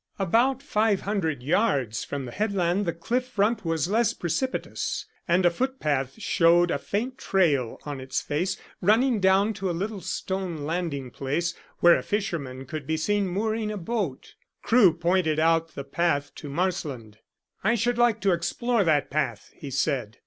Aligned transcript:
About 0.17 0.63
five 0.63 1.01
hundred 1.01 1.43
yards 1.43 2.03
from 2.03 2.25
the 2.25 2.31
headland 2.31 2.87
the 2.87 2.91
cliff 2.91 3.27
front 3.27 3.63
was 3.63 3.87
less 3.87 4.15
precipitous, 4.15 5.05
and 5.27 5.45
a 5.45 5.51
footpath 5.51 6.19
showed 6.19 6.71
a 6.71 6.79
faint 6.79 7.19
trail 7.19 7.77
on 7.85 8.01
its 8.01 8.19
face, 8.19 8.57
running 8.81 9.19
down 9.19 9.53
to 9.53 9.69
a 9.69 9.77
little 9.79 10.01
stone 10.01 10.63
landing 10.65 11.11
place, 11.11 11.53
where 11.81 11.95
a 11.97 12.01
fisherman 12.01 12.65
could 12.65 12.87
be 12.87 12.97
seen 12.97 13.27
mooring 13.27 13.69
a 13.71 13.77
boat. 13.77 14.33
Crewe 14.63 14.95
pointed 14.95 15.37
out 15.37 15.75
the 15.75 15.83
path 15.83 16.33
to 16.33 16.49
Marsland. 16.49 17.19
"I 17.63 17.75
should 17.75 17.99
like 17.99 18.21
to 18.21 18.31
explore 18.33 18.83
that 18.83 19.11
path," 19.11 19.51
he 19.55 19.69
said. 19.69 20.17